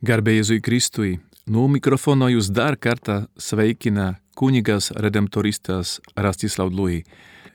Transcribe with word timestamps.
Garbė 0.00 0.38
Jėzui 0.38 0.62
Kristui, 0.64 1.18
nuo 1.44 1.66
mikrofono 1.68 2.30
jūs 2.32 2.46
dar 2.56 2.78
kartą 2.80 3.26
sveikina 3.36 4.14
kunigas 4.32 4.86
redemptoristas 4.96 5.98
Rastislav 6.16 6.70
Lui. 6.72 7.02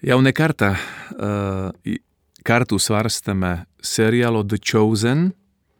Jau 0.06 0.20
ne 0.22 0.30
kartą 0.30 0.76
uh, 0.78 1.96
kartu 2.46 2.78
svarstame 2.78 3.66
serialo 3.82 4.44
The 4.46 4.60
Chosen, 4.62 5.32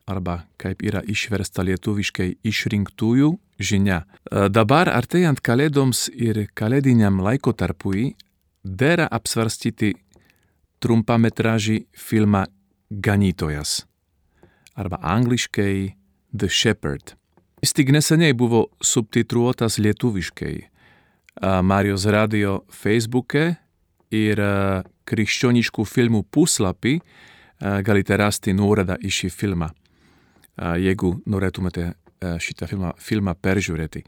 arba 0.10 0.48
kaip 0.58 0.82
yra 0.82 1.04
išversta 1.06 1.62
lietuviškai 1.68 2.32
išrinktųjų 2.42 3.30
žinia. 3.62 4.00
Uh, 4.26 4.48
dabar 4.50 4.90
artėjant 4.90 5.44
kalėdoms 5.46 6.08
ir 6.18 6.48
kalėdiniam 6.58 7.20
laikotarpui, 7.22 8.16
dera 8.64 9.06
apsvarstyti 9.06 9.92
trumpametražį 10.82 11.78
filmą 11.94 12.48
Ganytojas, 12.90 13.84
arba 14.74 14.98
angliškai 15.14 15.94
The 16.36 16.50
Shepherd. 16.50 17.16
Jis 17.64 17.74
tik 17.74 17.90
neseniai 17.96 18.34
buvo 18.36 18.66
subtitruotas 18.84 19.78
lietuviškai. 19.80 20.56
Marijos 21.64 22.06
radio 22.12 22.58
Facebooke 22.72 23.56
ir 24.12 24.42
krikščioniškų 25.08 25.86
filmų 25.88 26.24
puslapį 26.32 27.00
galite 27.88 28.18
rasti 28.20 28.54
nuorodą 28.56 28.98
į 29.00 29.12
šį 29.18 29.32
filmą, 29.32 29.70
jeigu 30.84 31.14
norėtumėte 31.26 31.94
šitą 32.44 32.68
filmą, 32.68 32.94
filmą 33.00 33.36
peržiūrėti. 33.40 34.04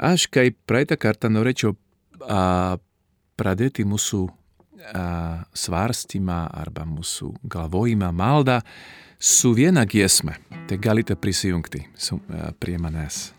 Aš 0.00 0.28
kaip 0.32 0.56
praeitą 0.64 0.96
kartą 1.00 1.28
norėčiau 1.32 1.76
pradėti 3.40 3.84
mūsų 3.84 4.26
svarstymą 5.54 6.40
arba 6.52 6.86
mūsų 6.88 7.34
galvojimą 7.50 8.12
maldą 8.12 8.60
su 9.20 9.52
viena 9.54 9.84
giesme. 9.86 10.38
Te 10.68 10.78
galite 10.78 11.16
prisijungti 11.16 11.84
su, 11.94 12.16
uh, 12.16 12.50
prie 12.58 12.78
manęs. 12.78 13.32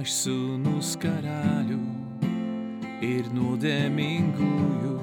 Aš 0.00 0.14
sūnus 0.24 0.94
karalių 1.00 1.80
ir 3.04 3.28
nuodėmingųjų, 3.36 4.94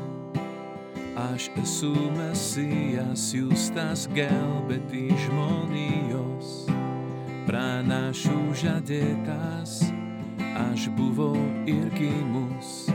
aš 1.17 1.49
esu 1.57 1.93
mesijas, 2.13 3.31
jūs 3.33 3.69
tas 3.75 4.05
gelbėti 4.13 5.07
žmonijos. 5.25 6.67
Pranašų 7.47 8.39
žadėtas, 8.61 9.79
aš 10.67 10.89
buvau 10.97 11.39
ir 11.69 11.87
gimus, 11.95 12.89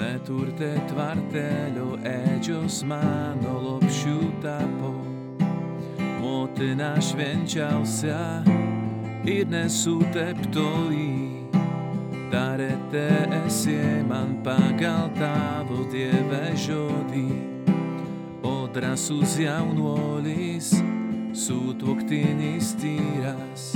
neturte 0.00 0.70
tvartelio 0.92 1.96
ėdžios 2.08 2.82
mano 2.88 3.56
lopšių 3.66 4.18
tapo, 4.44 4.94
motina 6.22 6.94
švenčiausia 7.02 8.22
ir 9.28 9.50
nesuteptoji, 9.50 11.21
Darete 12.32 13.28
essieman 13.44 14.38
pagaltavo 14.44 15.84
Dieve 15.92 16.54
jodi 16.56 17.28
Odras 18.42 19.10
uz 19.12 19.36
jaunuolis 19.36 20.72
sūtvoktinis 21.36 22.72
tyras 22.80 23.66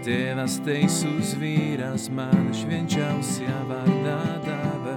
Tėvas 0.00 0.54
teisus 0.64 1.34
vyras 1.36 2.06
man 2.14 2.46
švenčiausia 2.56 3.56
vardą 3.68 4.14
davė. 4.46 4.94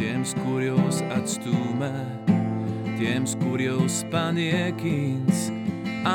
Tiems, 0.00 0.32
kurios 0.40 0.98
atstūmė, 1.14 1.92
tiems, 2.98 3.36
kurios 3.44 4.00
paniekins, 4.10 5.44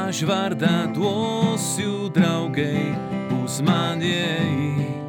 aš 0.02 0.26
vardą 0.28 0.74
duosiu 0.98 2.10
draugai, 2.18 2.90
bus 3.32 3.62
man 3.64 4.04
įeiti. 4.04 5.03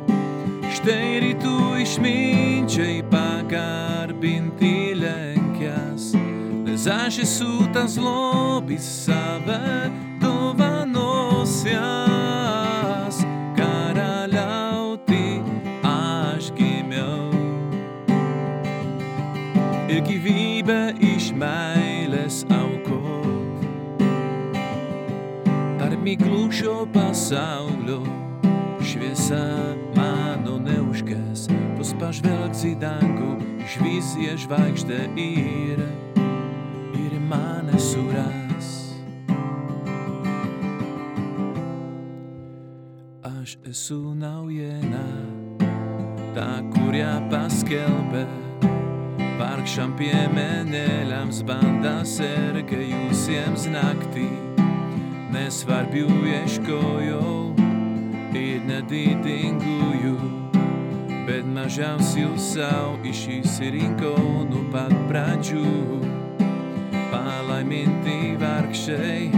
Štai 0.84 1.16
rytų 1.16 1.80
išminčiai 1.80 3.00
pagarbinti 3.08 4.92
lenkias, 4.92 6.12
nes 6.66 6.84
aš 6.92 7.24
esu 7.24 7.64
tas 7.72 7.96
lobis 7.96 8.84
save 8.84 9.88
dovanosias, 10.20 11.72
karaliauti 13.56 15.40
aš 15.88 16.52
gimiau. 16.58 17.32
Ir 19.88 20.04
gyvybę 20.04 21.00
iš 21.00 21.32
meilės 21.32 22.44
aukot, 22.52 23.56
tarp 25.80 25.96
miglušio 26.04 26.84
pasaulio 26.92 28.04
šviesa 28.84 29.48
mano 29.96 30.13
puškas, 30.94 31.48
puspažvelk 31.76 32.54
zidanku, 32.54 33.34
iš 33.58 33.78
visie 33.82 34.36
žvaigždē 34.38 35.10
ir, 35.18 35.80
ir 36.94 37.14
manas 37.18 37.96
uras. 37.98 38.68
Aš 43.26 43.56
esu 43.66 44.14
naujienā, 44.14 45.08
tā 46.36 46.62
kurjā 46.70 47.18
paskelbē, 47.26 48.22
Parkšam 49.34 49.96
piemenēļams 49.98 51.42
bandā 51.42 52.04
serga 52.06 52.78
jūsiems 52.78 53.66
naktī, 53.66 54.28
nesvarbiu 55.34 56.06
ieškoju, 56.22 57.26
ir 58.38 58.62
nedītinguju 58.70 60.33
bet 61.24 61.46
mažiausių 61.48 62.34
savo 62.40 62.98
iš 63.08 63.24
išsirinkau 63.38 64.44
nuo 64.50 64.64
pat 64.72 64.92
pradžių 65.08 65.64
palaiminti 67.12 68.34
vargšai 68.40 69.30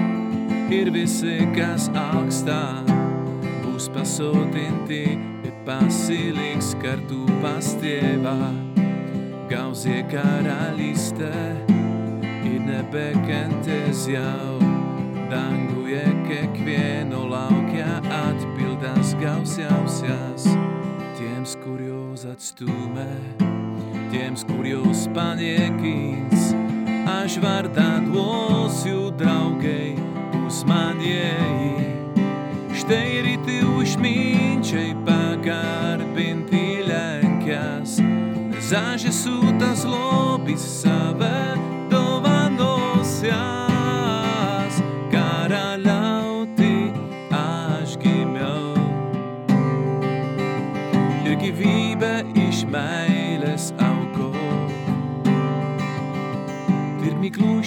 ir 0.75 0.91
visi, 0.91 1.39
kas 1.55 1.87
augsta, 1.95 2.83
bus 3.63 3.87
pasotinti 3.95 5.03
ir 5.47 5.55
pasiliks 5.67 6.75
kartu 6.83 7.23
pas 7.43 7.75
tėvą. 7.83 8.39
Gauzie 9.47 10.01
karalystę 10.11 11.31
ir 12.51 12.59
nebekentės 12.67 14.09
jau, 14.11 14.59
danguje 15.31 16.03
kiekvieno 16.27 17.29
laukia 17.31 18.01
atpildas 18.25 19.15
gausiausias. 19.23 20.51
tiems, 21.47 21.63
kurjos 21.63 22.25
atstumē, 22.27 23.07
tiems, 24.11 24.43
kurjos 24.49 25.07
paniekins, 25.15 26.55
aš 27.07 27.39
var 27.39 27.69
dodos 27.71 28.83
jų 28.83 29.13
draugai 29.15 29.95
būs 30.33 30.65
manieji. 30.67 31.87
už 32.73 32.83
ryti 32.91 33.61
užminčiai 33.63 34.97
pagarbinti 35.07 36.83
lenkias, 36.83 38.01
zažesūtas 38.59 39.87
lobis 39.87 40.67
save. 40.83 41.66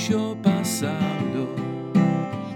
Miglušio 0.09 0.35
pasaulio. 0.44 1.47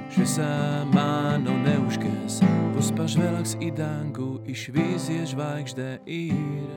Šviesa 0.09 0.85
mano 0.94 1.53
neužkės, 1.61 2.41
bus 2.73 2.91
pažvelgs 2.97 3.55
į 3.61 3.71
dangų, 3.77 4.41
išvyzie 4.50 5.25
žvaigždę 5.29 6.00
ir, 6.05 6.69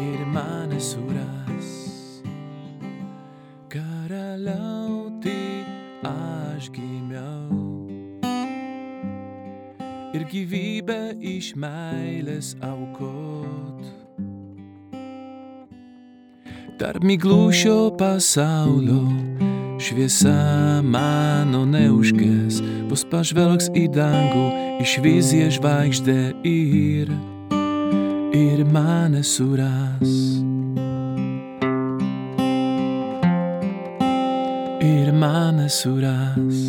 ir 0.00 0.24
mane 0.32 0.80
suras. 0.80 1.70
Karaliauti 3.68 5.64
aš 6.04 6.70
gimiau. 6.72 7.88
Ir 10.14 10.24
gyvybę 10.30 11.16
iš 11.20 11.54
meilės 11.56 12.54
aukot. 12.60 13.80
Tarp 16.78 17.04
miglušio 17.06 17.94
pasaulio 17.98 19.53
Šviesa 19.74 20.80
mano 20.86 21.64
neužkēs, 21.66 22.60
būs 22.86 23.02
pašvelks 23.10 23.72
īdangu, 23.74 24.44
išvizie 24.84 25.48
žvaigždē 25.56 26.20
ir, 26.46 27.10
ir 28.38 28.62
mane 28.70 29.24
surās. 29.26 30.14
Ir 34.84 35.10
mane 35.18 35.66
surās. 35.66 36.62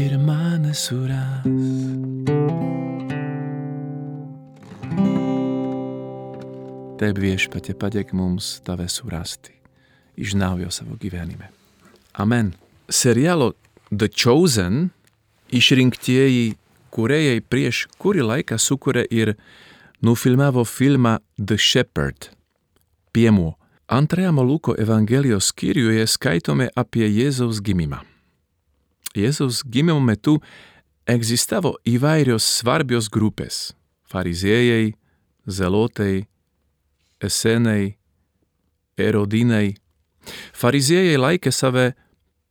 Ir 0.00 0.16
mane 0.24 0.72
surās. 0.72 1.59
Tev 7.00 7.16
viešpatie 7.16 7.72
padėk 7.80 8.10
mums 8.12 8.58
tave 8.60 8.84
surasti 8.92 9.54
iš 10.20 10.34
naujo 10.36 10.68
savo 10.68 10.98
gyvenime. 11.00 11.48
Amen. 12.12 12.52
Serialo 12.92 13.54
The 13.88 14.10
Chosen 14.12 14.90
išrinktieji 15.48 16.58
kūrėjai 16.92 17.40
prieš 17.48 17.86
kurį 17.96 18.26
laiką 18.28 18.58
sukūrė 18.60 19.06
ir 19.08 19.32
nufilmavo 20.04 20.66
filmą 20.68 21.16
The 21.38 21.56
Shepherd– 21.56 22.28
Piemuo. 23.16 23.56
Antrajame 23.88 24.44
Luko 24.44 24.76
Evangelijos 24.78 25.48
skyriuje 25.50 26.04
skaitome 26.06 26.68
apie 26.78 27.08
Jėzaus 27.08 27.58
gimimą. 27.64 28.04
Jėzaus 29.16 29.64
gimimo 29.66 29.98
metu 30.04 30.36
egzistavo 31.08 31.78
įvairios 31.88 32.44
svarbios 32.60 33.08
grupės– 33.10 33.70
fariziejai, 34.12 34.92
zelotai, 35.48 36.29
esenai, 37.22 37.96
erodinai. 38.98 39.74
Fariziejai 40.52 41.18
laikė 41.20 41.52
save 41.52 41.92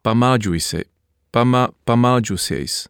pamaldžiusiais, 0.06 0.88
pama, 1.32 1.70
pamaldžiusiais, 1.86 2.88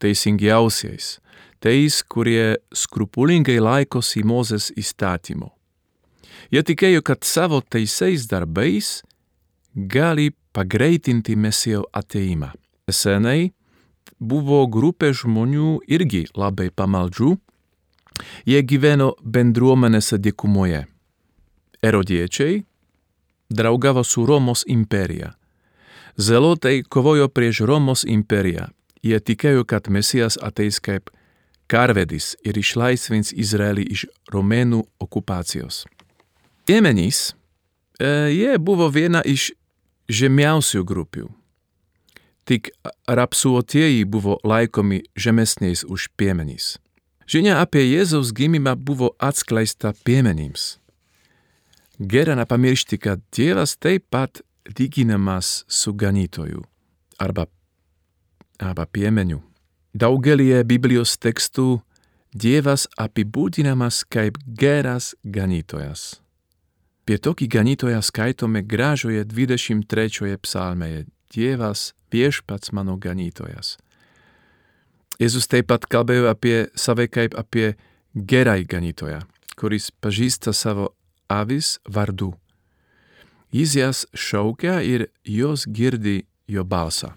teisingiausiais, 0.00 1.18
tais, 1.60 2.02
kurie 2.08 2.56
skrupulingai 2.72 3.58
laikosi 3.60 4.24
Mozės 4.24 4.70
įstatymo. 4.76 5.52
Jie 6.50 6.62
tikėjo, 6.66 7.02
kad 7.06 7.24
savo 7.24 7.60
teisais 7.60 8.26
darbais 8.30 9.00
gali 9.74 10.30
pagreitinti 10.52 11.36
Mesijo 11.36 11.84
ateimą. 11.94 12.50
Senai 12.90 13.52
buvo 14.18 14.64
grupė 14.66 15.12
žmonių 15.14 15.78
irgi 15.88 16.26
labai 16.34 16.70
pamaldžių, 16.74 17.36
jie 18.50 18.62
gyveno 18.66 19.14
bendruomenėse 19.22 20.18
dykumoje. 20.18 20.89
Erodiečiai 21.82 22.62
draugavo 23.50 24.04
su 24.04 24.26
Romos 24.26 24.64
imperija. 24.66 25.32
Zelotai 26.16 26.82
kovojo 26.82 27.28
prieš 27.28 27.60
Romos 27.60 28.04
imperiją. 28.04 28.68
Jie 29.02 29.20
tikėjo, 29.20 29.64
kad 29.64 29.88
Mesijas 29.88 30.36
ateis 30.42 30.80
kaip 30.80 31.10
karvedis 31.70 32.34
ir 32.44 32.58
išlaisvins 32.60 33.32
Izraelį 33.32 33.86
iš 33.94 34.06
romėnų 34.32 34.82
okupacijos. 35.00 35.84
Piemenys, 36.66 37.32
e, 37.98 38.28
jie 38.34 38.58
buvo 38.58 38.90
viena 38.90 39.22
iš 39.24 39.52
žemiausių 40.10 40.84
grupių. 40.84 41.30
Tik 42.44 42.72
rapsuotieji 43.06 44.04
buvo 44.04 44.40
laikomi 44.44 45.04
žemesniais 45.16 45.84
už 45.86 46.10
piemenys. 46.18 46.78
Žinia 47.30 47.60
apie 47.62 47.84
Jėzaus 47.86 48.32
gimimą 48.34 48.74
buvo 48.74 49.12
atskleista 49.22 49.94
piemenims. 50.04 50.79
Gera 52.00 52.34
nepamiršti, 52.34 52.98
kad 52.98 53.20
Dievas 53.36 53.76
taip 53.76 54.06
pat 54.10 54.40
lyginamas 54.78 55.64
su 55.68 55.92
ganytoju 55.92 56.62
arba, 57.18 57.46
arba 58.58 58.86
piemeniu. 58.86 59.42
Daugelie 59.92 60.64
Biblijos 60.64 61.18
tekstų 61.20 61.80
Dievas 62.32 62.86
apibūdinamas 62.96 64.04
kaip 64.08 64.38
geras 64.46 65.12
ganytojas. 65.24 66.22
Apie 67.04 67.18
tokį 67.18 67.48
ganytoją 67.50 67.98
skaitome 68.06 68.62
gražoje 68.62 69.24
23 69.26 70.38
psalmėje 70.40 71.04
Dievas 71.34 71.90
viešpats 72.14 72.72
mano 72.72 72.94
ganytojas. 72.96 73.76
Jėzus 75.20 75.50
taip 75.50 75.68
pat 75.68 75.84
kalbėjo 75.90 76.30
apie 76.30 76.70
save 76.78 77.10
kaip 77.12 77.34
apie 77.36 77.74
gerai 78.14 78.62
ganytoją, 78.64 79.20
kuris 79.60 79.90
pažįsta 80.00 80.54
savo 80.56 80.94
avis 81.30 81.78
vardu. 81.88 82.34
Jis 83.54 83.74
jas 83.78 84.04
šaukia 84.14 84.80
ir 84.82 85.08
jos 85.24 85.66
girdi 85.66 86.22
jo 86.50 86.64
balsą. 86.64 87.14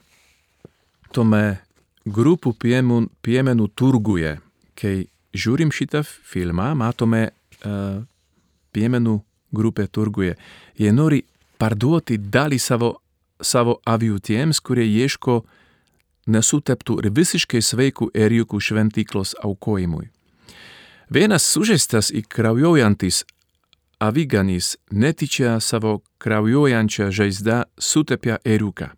Tome 1.14 1.60
grupų 2.06 2.56
piemenų, 2.58 3.08
piemenų 3.22 3.68
turguje, 3.78 4.40
kai 4.78 5.08
žiūrim 5.34 5.70
šitą 5.74 6.02
filmą, 6.06 6.72
matome 6.78 7.28
uh, 7.30 8.02
piemenų 8.74 9.20
grupę 9.54 9.88
turguje. 9.88 10.36
Jie 10.78 10.92
nori 10.92 11.22
parduoti 11.62 12.18
dalį 12.18 12.60
savo, 12.60 12.96
savo 13.42 13.78
avių 13.86 14.18
tiems, 14.26 14.60
kurie 14.60 14.86
ieško 14.90 15.44
nesuteptų 16.34 16.98
ir 17.04 17.12
visiškai 17.14 17.62
sveikų 17.62 18.10
ėriukų 18.16 18.60
šventyklos 18.60 19.36
aukojimui. 19.44 20.10
Vienas 21.14 21.46
sužeistas 21.46 22.10
ir 22.10 22.26
kraujojantis 22.26 23.24
aviganis 24.00 24.78
netyčia 24.92 25.60
savo 25.60 26.02
kraujuojančią 26.18 27.10
žaizdą 27.12 27.64
sutepia 27.78 28.40
ėriuką. 28.46 28.92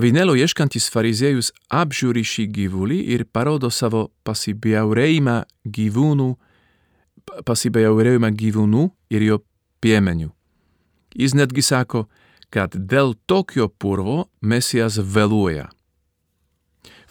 Avinėlo 0.00 0.34
ieškantis 0.40 0.88
fariziejus 0.92 1.52
apžiūri 1.68 2.24
šį 2.24 2.46
gyvulį 2.56 2.98
ir 3.12 3.26
parodo 3.28 3.68
savo 3.70 4.06
pasibjaurėjimą 4.24 5.36
gyvūnų, 5.68 6.28
pasibjaurėjimą 7.44 8.30
gyvūnų 8.40 8.86
ir 9.12 9.26
jo 9.28 9.38
piemenių. 9.84 10.30
Jis 11.12 11.36
netgi 11.36 11.62
sako, 11.62 12.06
kad 12.52 12.72
dėl 12.72 13.12
tokio 13.28 13.68
purvo 13.68 14.30
Mesijas 14.40 14.96
vėluoja. 14.96 15.68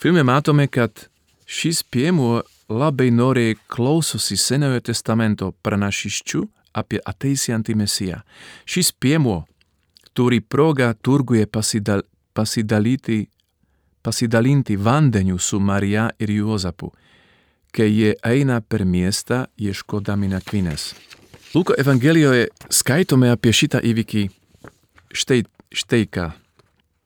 Filme 0.02 0.24
matome, 0.26 0.66
kad 0.68 1.06
šis 1.46 1.84
piemuo 1.84 2.42
labai 2.72 3.12
noriai 3.14 3.58
klausosi 3.70 4.38
Senojo 4.38 4.82
testamento 4.82 5.52
pranašiščių 5.62 6.42
apie 6.74 7.00
ateisiantį 7.06 7.76
Mesiją. 7.76 8.22
Šis 8.66 8.92
piemuo 8.92 9.44
turi 10.14 10.42
progą 10.42 10.94
turguje 11.02 11.46
pasidal, 11.48 12.04
pasidalyti, 12.34 13.28
pasidalinti 14.02 14.76
vandeniu 14.76 15.38
su 15.40 15.60
Marija 15.60 16.10
ir 16.20 16.32
Juozapu, 16.32 16.92
kai 17.72 17.90
jie 17.92 18.16
eina 18.24 18.62
per 18.62 18.86
miestą 18.86 19.46
ieškodami 19.58 20.32
nakvynės. 20.32 20.92
Luko 21.54 21.76
Evangelijoje 21.78 22.48
skaitome 22.72 23.32
apie 23.32 23.52
šitą 23.52 23.82
įvykį 23.84 24.28
štai, 25.12 25.44
štai 25.76 26.06
ką. 26.08 26.32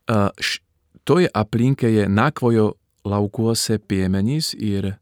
Uh, 0.05 0.29
š, 0.37 0.61
toje 1.05 1.29
aplinkėje 1.33 2.05
nakvojo 2.09 2.75
laukuose 3.05 3.79
piemenys 3.81 4.53
ir 4.53 4.95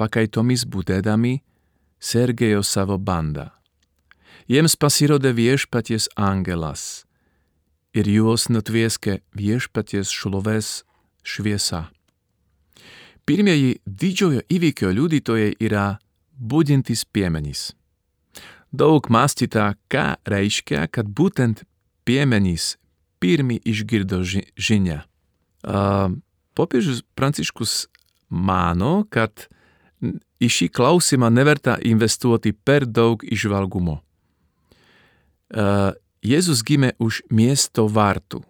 pakaitomis 0.00 0.64
būdėdami 0.64 1.38
sergėjo 2.00 2.62
savo 2.64 2.98
bandą. 2.98 3.50
Jiems 4.48 4.78
pasirodė 4.80 5.34
viešpaties 5.36 6.06
angelas 6.16 7.04
ir 7.92 8.06
juos 8.08 8.46
nutvieskė 8.48 9.18
viešpaties 9.36 10.08
šlovės 10.08 10.70
šviesa. 11.20 11.90
Pirmieji 13.28 13.74
didžiojo 13.84 14.40
įvykio 14.48 14.94
liudytojai 14.96 15.50
yra 15.60 15.98
būdintis 16.40 17.04
piemenys. 17.12 17.74
Daug 18.72 19.10
mąstyta, 19.12 19.74
ką 19.92 20.16
reiškia, 20.24 20.88
kad 20.88 21.12
būtent 21.12 21.66
piemenys 22.08 22.78
pirmi 23.20 23.60
išgirdo 23.68 24.24
žinią. 24.24 25.02
Uh, 25.60 26.16
popiežius 26.56 27.04
Pranciškus 27.12 27.84
mano, 28.32 29.04
kad 29.12 29.50
į 30.40 30.48
šį 30.48 30.72
klausimą 30.72 31.28
neverta 31.28 31.76
investuoti 31.84 32.56
per 32.56 32.88
daug 32.88 33.20
išvalgumo. 33.28 34.00
Uh, 35.48 35.94
Jėzus 36.24 36.64
gimė 36.66 36.92
už 36.98 37.22
miesto 37.30 37.86
vartų, 37.88 38.42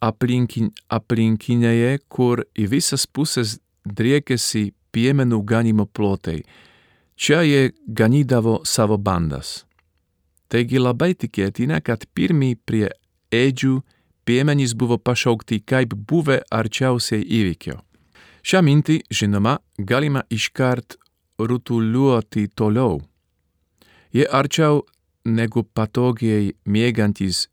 aplinkin, 0.00 0.70
aplinkinėje, 0.88 1.98
kur 2.08 2.44
į 2.54 2.68
visas 2.70 3.06
pusės 3.06 3.58
driekėsi 3.84 4.70
piemenų 4.94 5.42
ganimo 5.42 5.86
plotai. 5.86 6.42
Čia 7.16 7.42
jie 7.42 7.72
ganydavo 7.86 8.62
savo 8.64 8.98
bandas. 8.98 9.64
Taigi 10.48 10.78
labai 10.78 11.12
tikėtina, 11.14 11.80
kad 11.80 12.06
pirmie 12.14 12.54
prie 12.56 12.88
ėdžių 13.32 13.80
piemenys 14.28 14.74
buvo 14.78 14.98
pašaukti 14.98 15.60
kaip 15.64 15.94
buvę 15.94 16.42
arčiausiai 16.52 17.24
įvykio. 17.24 17.80
Šią 18.42 18.60
mintį, 18.66 18.98
žinoma, 19.10 19.58
galima 19.78 20.24
iškart 20.30 20.98
rutuliuoti 21.38 22.48
toliau. 22.54 23.00
Jie 24.12 24.26
arčiau 24.28 24.82
negu 25.24 25.62
patogiai 25.62 26.52
mėgantys 26.64 27.46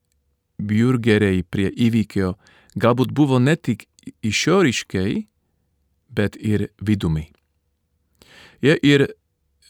biurgeriai 0.60 1.44
prie 1.44 1.70
įvykio 1.70 2.34
galbūt 2.80 3.14
buvo 3.16 3.40
ne 3.40 3.56
tik 3.56 3.88
išoriškai, 4.24 5.28
bet 6.10 6.36
ir 6.36 6.70
vidumi. 6.82 7.30
Jie 8.62 8.76
ir 8.84 9.08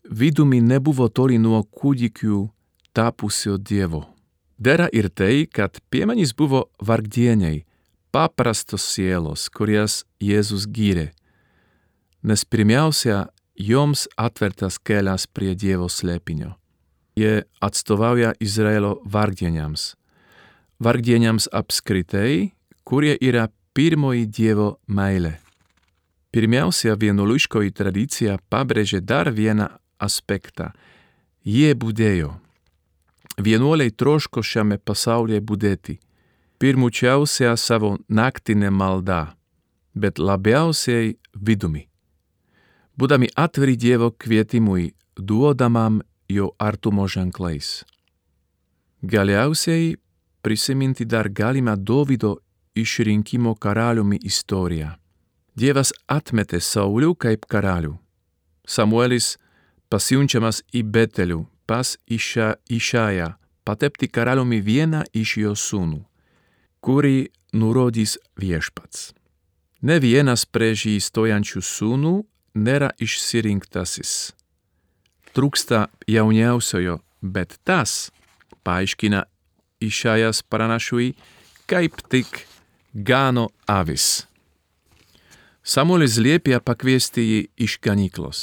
vidumi 0.09 0.61
nebuvo 0.61 1.09
toli 1.09 1.37
nuo 1.37 1.61
kūdikių 1.63 2.47
tapusio 2.93 3.57
Dievo. 3.57 4.07
Dera 4.59 4.89
ir 4.91 5.09
tai, 5.09 5.47
kad 5.47 5.79
piemenys 5.91 6.33
buvo 6.35 6.65
vargdieniai, 6.83 7.63
paprastos 8.11 8.83
sielos, 8.83 9.47
kurias 9.53 10.03
Jėzus 10.19 10.65
gyrė, 10.67 11.11
nes 12.23 12.43
pirmiausia, 12.43 13.29
joms 13.55 14.07
atvertas 14.17 14.79
kelias 14.79 15.27
prie 15.27 15.53
Dievo 15.55 15.87
slėpinio. 15.87 16.58
Jie 17.19 17.43
atstovauja 17.59 18.33
Izraelio 18.39 19.01
vargdieniams. 19.03 19.95
Vargdieniams 20.79 21.49
apskritai, 21.51 22.51
kurie 22.87 23.17
yra 23.19 23.49
pirmoji 23.75 24.27
Dievo 24.37 24.69
meilė. 24.87 25.33
Pirmiausia, 26.31 26.93
vienuoliškoji 26.95 27.73
tradicija 27.75 28.37
pabrėžė 28.53 29.01
dar 29.03 29.31
vieną 29.35 29.67
aspektą. 29.99 30.69
Jie 31.43 31.73
būdėjo. 31.75 32.31
Vienuoliai 33.39 33.91
troško 33.91 34.43
šiame 34.45 34.77
pasaulyje 34.77 35.41
būdėti. 35.41 35.97
Pirmučiausia 36.59 37.55
savo 37.57 37.97
naktinė 38.07 38.71
malda, 38.71 39.33
bet 39.95 40.19
labiausiai 40.19 41.17
vidumi. 41.33 41.87
Būdami 42.99 43.31
atviri 43.35 43.75
Dievo 43.79 44.11
kvietimui, 44.11 44.93
duodamam 45.15 46.01
jo 46.29 46.51
artumo 46.57 47.07
ženklais. 47.07 47.83
Galiausiai 49.01 49.95
prisiminti 50.41 51.05
dar 51.05 51.29
galima 51.29 51.75
Dovido 51.75 52.37
išrinkimo 52.75 53.55
karaliumi 53.55 54.19
istoriją. 54.23 54.93
Dievas 55.55 55.91
atmetė 56.07 56.59
Saulių 56.63 57.15
kaip 57.19 57.45
karalių. 57.49 57.97
Samuelis 58.67 59.37
pasiunčiamas 59.89 60.61
į 60.73 60.83
Betelių 60.93 61.45
pas 61.65 61.97
Iša, 62.07 62.55
Išają 62.69 63.33
patepti 63.63 64.07
karaliumi 64.07 64.61
vieną 64.61 65.03
iš 65.13 65.35
jo 65.37 65.53
sūnų, 65.53 65.99
kurį 66.81 67.29
nurodys 67.53 68.17
viešpats. 68.39 69.11
Ne 69.81 69.99
vienas 70.01 70.45
prieš 70.45 70.87
jį 70.89 70.97
stojančių 71.05 71.61
sūnų 71.63 72.13
nėra 72.57 72.89
išsirinktasis. 72.97 74.33
Trūksta 75.39 75.85
jauniausiojo, 76.03 76.97
bet 77.23 77.53
tas, 77.63 78.09
paaiškina 78.67 79.21
Išajas 79.79 80.41
pranašui, 80.43 81.13
kaip 81.63 82.01
tik 82.11 82.41
gano 82.91 83.45
avis. 83.63 84.25
Samuelis 85.63 86.17
liepia 86.19 86.59
pakviesti 86.59 87.23
jį 87.23 87.39
iš 87.55 87.77
ganyklos. 87.79 88.41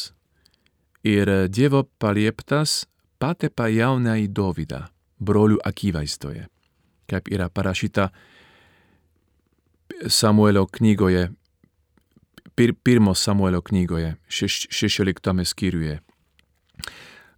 Ir 1.05 1.29
Dievo 1.53 1.83
palieptas 2.01 2.87
patepa 3.21 3.69
jaunąjį 3.69 4.33
Dovydą, 4.33 4.81
brolių 5.21 5.61
akivaizdoje, 5.69 6.47
kaip 7.13 7.29
yra 7.29 7.51
parašyta 7.53 8.09
Samuelio 10.09 10.65
knygoje, 10.65 11.29
pir, 12.57 12.73
pirmo 12.73 13.13
Samuelio 13.13 13.61
knygoje, 13.61 14.17
šeš, 14.33 14.69
šešioliktame 14.73 15.45
skyriuje. 15.45 16.01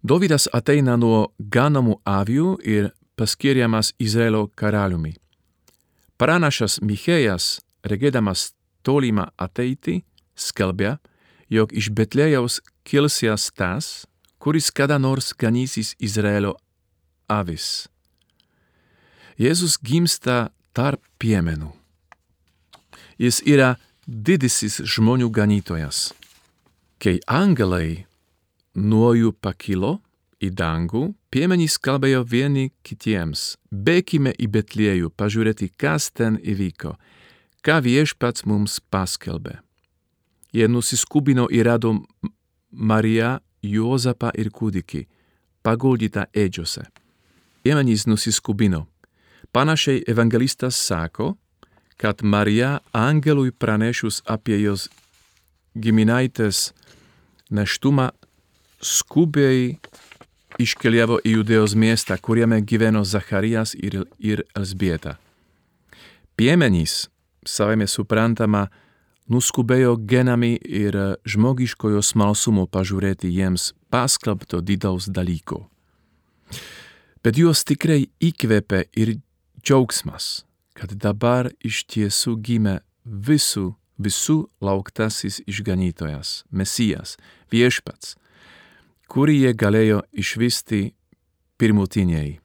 Dovydas 0.03 0.47
ateina 0.53 0.95
nuo 0.97 1.33
ganomų 1.39 1.99
avių 2.07 2.53
ir 2.63 2.91
paskiriamas 3.19 3.93
Izraelio 3.99 4.47
karaliumi. 4.55 5.15
Pranašas 6.19 6.79
Michėjas, 6.83 7.59
regėdamas 7.83 8.53
tolimą 8.83 9.29
ateitį, 9.39 10.01
skelbia, 10.35 10.97
jog 11.51 11.73
iš 11.75 11.91
Betlėjaus 11.95 12.59
kilsias 12.87 13.49
tas, 13.51 14.07
kuris 14.39 14.71
kada 14.71 14.97
nors 14.99 15.33
ganysis 15.33 15.95
Izraelio 15.99 16.55
avis. 17.27 17.87
Jėzus 19.39 19.77
gimsta 19.79 20.49
tarp 20.75 21.03
piemenų. 21.19 21.71
Jis 23.19 23.39
yra 23.43 23.75
didysis 24.07 24.79
žmonių 24.83 25.29
ganytojas. 25.31 26.09
Kai 26.99 27.19
angelai 27.27 28.08
nuo 28.79 29.11
jų 29.17 29.33
pakilo 29.41 29.99
į 30.39 30.51
dangų, 30.55 31.13
piemenys 31.31 31.77
kalbėjo 31.83 32.23
vieni 32.23 32.69
kitiems, 32.85 33.57
bėkime 33.71 34.31
į 34.39 34.47
Betliejų 34.55 35.11
pažiūrėti, 35.19 35.69
kas 35.75 36.09
ten 36.15 36.39
įvyko, 36.39 36.95
ką 37.65 37.79
viešpats 37.83 38.45
mums 38.47 38.79
paskelbė. 38.91 39.59
Jie 40.55 40.67
nusiskubino 40.71 41.47
ir 41.51 41.67
rado 41.67 41.93
Mariją, 42.71 43.39
Juozapą 43.61 44.31
ir 44.39 44.53
kūdikį, 44.55 45.03
paguldytą 45.67 46.29
ėdžiose. 46.31 46.85
Piemenys 47.59 48.05
nusiskubino. 48.07 48.85
Panašiai 49.51 50.05
evangelistas 50.07 50.79
sako, 50.79 51.33
kad 51.99 52.23
Marija 52.23 52.79
angelui 52.95 53.51
pranešus 53.51 54.21
apie 54.23 54.61
jos 54.61 54.87
giminaitės 55.75 56.69
neštumą 57.51 58.07
skubiai 58.81 59.77
iškeliavo 60.59 61.19
į 61.23 61.39
Judėjos 61.39 61.75
miestą, 61.79 62.17
kuriame 62.21 62.59
gyveno 62.61 63.03
Zacharijas 63.07 63.75
ir, 63.75 64.03
ir 64.19 64.43
Elsbieta. 64.57 65.17
Piemenys, 66.39 67.07
savame 67.45 67.87
suprantama, 67.87 68.67
nuskubėjo 69.29 69.95
genami 70.09 70.55
ir 70.57 70.95
žmogiškojo 71.27 72.01
smalsumo 72.03 72.65
pažiūrėti 72.71 73.29
jiems 73.31 73.73
paskelbto 73.93 74.61
didaus 74.65 75.09
dalyko. 75.11 75.67
Bet 77.23 77.37
juos 77.37 77.65
tikrai 77.67 78.07
įkvėpė 78.23 78.85
ir 78.97 79.17
džiaugsmas, 79.59 80.45
kad 80.73 80.95
dabar 80.95 81.51
iš 81.59 81.83
tiesų 81.91 82.37
gimė 82.39 82.79
visų, 83.03 83.73
visų 83.99 84.37
lauktasis 84.63 85.41
išganytojas, 85.43 86.45
Mesijas, 86.49 87.17
viešpats, 87.51 88.15
kurį 89.09 89.35
jie 89.43 89.53
galėjo 89.57 90.03
išvysti 90.13 90.81
pirmutiniai. 91.57 92.37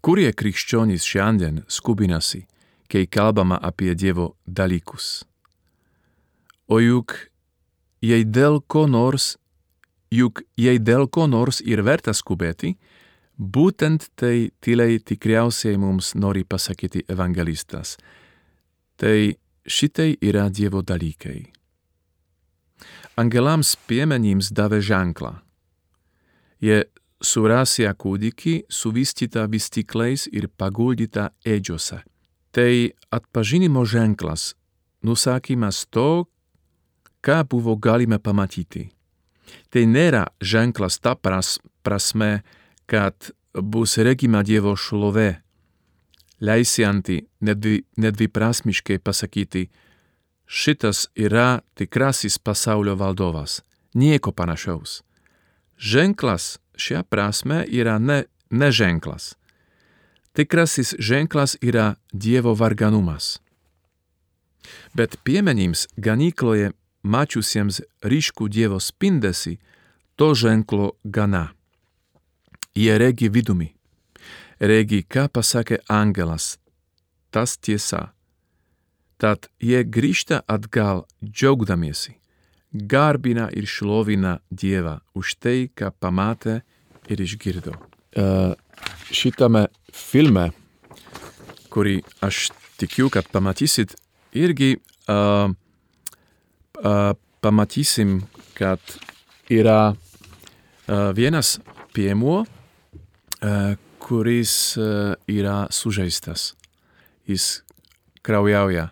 Kurie 0.00 0.30
krikščionys 0.32 1.04
šiandien 1.04 1.64
skubinasi, 1.68 2.46
kai 2.88 3.04
kalbama 3.06 3.58
apie 3.60 3.92
Dievo 3.94 4.30
dalykus. 4.46 5.26
O 6.68 6.80
juk 6.80 7.14
jei 8.04 8.24
dėl 8.24 8.60
ko 8.64 8.86
nors, 8.88 9.36
juk 10.14 10.42
jei 10.56 10.78
dėl 10.80 11.08
ko 11.12 11.26
nors 11.28 11.60
ir 11.60 11.82
verta 11.84 12.14
skubėti, 12.16 12.76
būtent 13.38 14.08
tai 14.16 14.50
tyliai 14.64 14.98
tikriausiai 14.98 15.76
mums 15.76 16.14
nori 16.14 16.44
pasakyti 16.44 17.04
evangelistas. 17.08 17.96
Tai 18.96 19.34
šitai 19.68 20.16
yra 20.24 20.48
Dievo 20.48 20.80
dalykai. 20.82 21.52
Angelams 23.18 23.74
piemenims 23.90 24.52
davė 24.54 24.80
ženklą. 24.80 25.34
Jie 26.60 26.84
surasė 27.22 27.88
kūdikį 27.98 28.54
suvystytą 28.70 29.46
vystiklais 29.50 30.26
ir 30.32 30.48
paguldytą 30.48 31.30
ėdžiose. 31.46 32.02
Tai 32.54 32.72
atpažinimo 33.14 33.84
ženklas, 33.84 34.54
nusakymas 35.02 35.86
to, 35.90 36.26
ką 37.22 37.42
buvo 37.50 37.76
galima 37.76 38.18
pamatyti. 38.18 38.88
Tai 39.72 39.84
nėra 39.86 40.28
ženklas 40.40 40.98
ta 41.00 41.14
pras, 41.14 41.58
prasme, 41.82 42.42
kad 42.86 43.30
bus 43.52 43.98
regima 43.98 44.42
Dievo 44.44 44.74
šlovė, 44.76 45.40
leisianti 46.40 47.18
nedvi, 47.44 47.82
nedviprasmiškai 47.96 48.98
pasakyti, 49.02 49.68
šitas 50.46 51.08
yra 51.16 51.60
tikrasis 51.76 52.38
pasaulio 52.38 52.96
valdovas, 52.96 53.62
nieko 53.94 54.32
panašaus. 54.32 55.02
Ženklas 55.78 56.58
šia 56.76 57.02
prasme 57.02 57.64
yra 57.70 57.98
ne, 57.98 58.24
ne 58.50 58.72
ženklas. 58.72 59.34
Tikrasis 60.32 60.94
ženklas 60.98 61.56
yra 61.62 61.94
Dievo 62.12 62.54
varganumas. 62.54 63.38
Bet 64.94 65.16
piemenims 65.24 65.86
ganykloje 65.96 66.72
mačiusiems 67.02 67.80
ryškų 68.02 68.48
Dievo 68.50 68.78
spindesį, 68.82 69.58
to 70.18 70.34
ženklo 70.34 70.92
gana. 71.04 71.54
Jie 72.74 72.98
regi 72.98 73.28
vidumi. 73.30 73.72
Regi, 74.58 75.04
ką 75.06 75.28
pasakė 75.30 75.78
angelas. 75.86 76.58
Tas 77.30 77.56
tiesa. 77.56 78.12
Tad 79.18 79.46
jie 79.62 79.82
grįžta 79.82 80.42
atgal 80.46 81.04
džiaugdamiesi, 81.22 82.18
garbina 82.72 83.48
ir 83.52 83.66
šlovina 83.66 84.38
Dievą 84.50 84.98
už 85.16 85.36
tai, 85.40 85.68
ką 85.72 85.92
pamatė 86.00 86.60
ir 87.08 87.20
išgirdo. 87.20 87.74
Uh, 88.18 88.54
šitame 89.12 89.68
filme, 89.92 90.50
kurį 91.72 92.00
aš 92.24 92.48
tikiu, 92.80 93.08
kad 93.12 93.28
pamatysit, 93.32 93.94
irgi 94.36 94.76
uh, 95.08 95.48
uh, 95.48 97.12
pamatysim, 97.40 98.20
kad 98.58 98.80
yra 99.48 99.94
uh, 99.94 101.10
vienas 101.16 101.58
piemo, 101.94 102.42
uh, 102.44 103.76
kuris 103.98 104.76
uh, 104.76 105.14
yra 105.28 105.66
sužeistas. 105.70 106.52
Jis 107.28 107.62
kraujauja. 108.24 108.88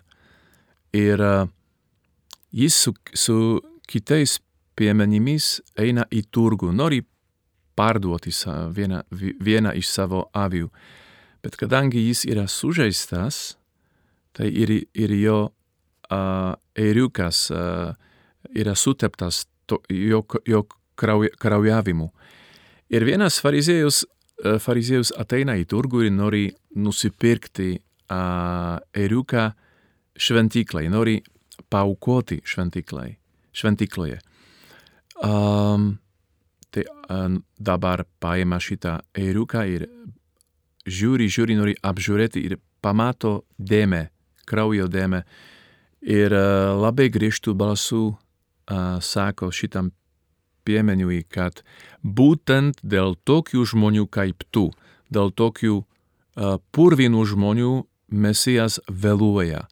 Ir 0.93 1.21
uh, 1.21 1.49
jis 2.51 2.75
su, 2.75 2.93
su 3.13 3.61
kitais 3.87 4.39
piemenimis 4.77 5.57
eina 5.79 6.05
į 6.13 6.23
turgu, 6.31 6.71
nori 6.71 7.01
pārduoti 7.77 8.33
vieną, 8.73 9.03
vieną 9.11 9.73
iš 9.77 9.89
savo 9.91 10.27
avių. 10.33 10.69
Bet 11.43 11.57
kadangi 11.59 12.01
jis 12.07 12.25
yra 12.25 12.47
sužeistas, 12.49 13.57
tai 14.33 14.49
ir, 14.49 14.73
ir 14.93 15.13
jo 15.17 15.37
uh, 15.47 16.53
ėriukas 16.77 17.47
uh, 17.53 17.93
yra 18.53 18.75
suteptas 18.75 19.45
to, 19.69 19.79
jo, 19.89 20.23
jo 20.45 20.65
krauj, 20.97 21.29
kraujavimu. 21.37 22.09
Ir 22.89 23.05
vienas 23.05 23.39
fariziejus, 23.43 24.03
uh, 24.05 24.57
fariziejus 24.61 25.13
ateina 25.17 25.57
į 25.57 25.67
turgu 25.69 26.03
ir 26.05 26.13
nori 26.13 26.47
nusipirkti 26.75 27.77
uh, 27.77 28.77
ėriuką 28.97 29.49
šventyklai, 30.17 30.87
nori 30.89 31.19
paukoti 31.69 32.41
šventyklai, 32.45 33.17
šventykloje. 33.53 34.19
Um, 35.23 35.97
tai 36.69 36.83
um, 37.09 37.41
dabar 37.57 38.05
paima 38.21 38.59
šitą 38.61 38.99
ėriuką 39.17 39.63
ir 39.73 39.87
žiūri, 40.87 41.27
žiūri, 41.31 41.57
nori 41.57 41.75
apžiūrėti 41.81 42.43
ir 42.45 42.57
pamato 42.85 43.41
dėmę, 43.57 44.07
kraujo 44.47 44.87
dėmę. 44.91 45.23
Ir 46.05 46.33
uh, 46.37 46.77
labai 46.77 47.09
griežtų 47.11 47.55
balsų 47.57 48.03
uh, 48.13 48.99
sako 49.01 49.49
šitam 49.51 49.91
piemeniui, 50.67 51.23
kad 51.25 51.63
būtent 52.03 52.83
dėl 52.83 53.15
tokių 53.25 53.65
žmonių 53.73 54.05
kaip 54.11 54.45
tu, 54.51 54.69
dėl 55.09 55.31
tokių 55.31 55.79
uh, 55.81 56.59
purvinų 56.71 57.25
žmonių 57.33 57.73
Mesijas 58.07 58.79
vėluoja. 58.87 59.65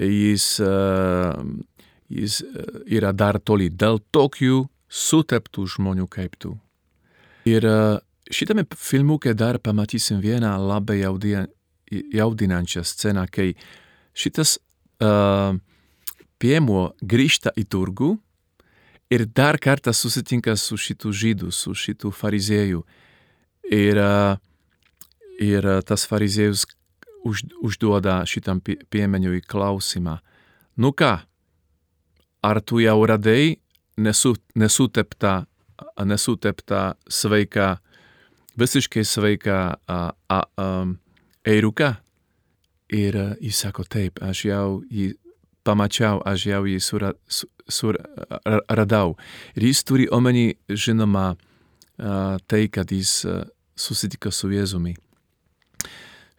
Jis 0.00 0.46
uh, 0.64 1.36
jis 2.10 2.40
yra 2.90 3.12
dar 3.12 3.38
toli 3.38 3.70
dėl 3.70 4.00
tokių 4.12 4.64
suteptų 4.90 5.66
žmonių 5.76 6.08
kaip 6.10 6.34
tu. 6.40 6.56
Ir 7.48 7.64
šitame 8.30 8.66
filmuke 8.76 9.34
dar 9.38 9.60
pamatysim 9.62 10.20
vieną 10.22 10.56
labai 10.58 10.98
jaudinančią 11.00 12.82
sceną, 12.84 13.26
kai 13.30 13.54
šitas 14.14 14.58
uh, 14.58 15.54
piemuo 16.40 16.90
grįžta 17.00 17.52
į 17.56 17.66
turgų 17.70 18.10
ir 19.10 19.26
dar 19.26 19.58
kartą 19.62 19.94
susitinka 19.94 20.56
su 20.56 20.78
šitų 20.78 21.14
žydų, 21.22 21.52
su 21.54 21.74
šitų 21.74 22.12
fariziejų. 22.14 22.82
Ir, 23.70 23.98
ir 25.38 25.66
tas 25.86 26.06
fariziejus 26.10 26.64
už, 27.24 27.44
užduoda 27.60 28.20
šitam 28.26 28.60
piemeniui 28.62 29.42
klausimą. 29.42 30.18
Nu 30.80 30.92
ką, 30.92 31.12
ar 32.42 32.60
tu 32.60 32.80
jau 32.80 32.98
radai 33.06 33.60
nesu, 33.96 34.34
nesuteptą, 34.54 35.44
nesuteptą 36.04 36.94
sveiką, 37.08 37.76
visiškai 38.56 39.04
sveiką 39.04 39.58
a, 39.86 39.98
a, 40.28 40.40
a, 40.56 40.68
ėriuką? 41.44 41.94
Ir 42.90 43.16
jis 43.38 43.60
sako, 43.62 43.84
taip, 43.86 44.18
aš 44.18 44.44
jau 44.48 44.80
jį 44.90 45.12
pamačiau, 45.62 46.18
aš 46.26 46.46
jau 46.48 46.64
jį 46.66 46.80
sura, 46.82 47.12
sur, 47.70 47.98
radau. 48.66 49.14
Ir 49.54 49.68
jis 49.68 49.84
turi 49.86 50.08
omeny, 50.10 50.56
žinoma, 50.66 51.36
tai, 52.50 52.64
kad 52.72 52.90
jis 52.90 53.20
susitiko 53.78 54.32
su 54.34 54.50
Jėzumi. 54.50 54.96